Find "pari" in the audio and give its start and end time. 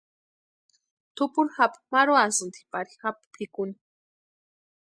2.71-2.91